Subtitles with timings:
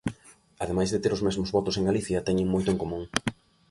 [0.63, 3.03] Ademais de ter os mesmos votos en Galicia, teñen moito en común.